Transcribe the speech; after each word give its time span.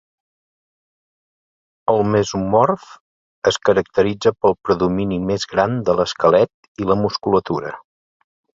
El 1.93 2.01
mesomorf 2.13 2.87
es 3.53 3.59
caracteritza 3.69 4.33
pel 4.47 4.57
predomini 4.69 5.21
més 5.29 5.47
gran 5.55 5.79
de 5.91 5.99
l'esquelet 6.01 6.85
i 6.85 6.91
la 6.93 7.01
musculatura. 7.07 7.79